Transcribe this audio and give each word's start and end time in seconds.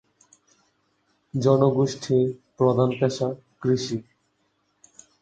জনগোষ্ঠীর 1.33 2.25
প্রধান 2.57 2.89
পেশা 2.99 3.27
কৃষি। 3.61 3.97